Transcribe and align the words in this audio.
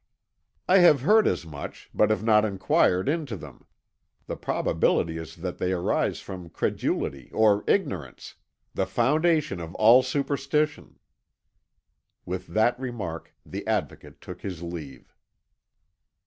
"I 0.67 0.79
have 0.79 1.01
heard 1.01 1.27
as 1.27 1.45
much, 1.45 1.91
but 1.93 2.09
have 2.09 2.23
not 2.23 2.43
inquired 2.43 3.07
into 3.07 3.37
them. 3.37 3.67
The 4.25 4.35
probability 4.35 5.17
is 5.19 5.35
that 5.35 5.59
they 5.59 5.73
arise 5.73 6.19
from 6.19 6.49
credulity 6.49 7.29
or 7.31 7.63
ignorance, 7.67 8.33
the 8.73 8.87
foundation 8.87 9.59
of 9.59 9.75
all 9.75 10.01
superstition." 10.01 10.97
With 12.25 12.47
that 12.47 12.79
remark 12.79 13.35
the 13.45 13.67
Advocate 13.67 14.21
took 14.21 14.41
his 14.41 14.63
leave. 14.63 15.13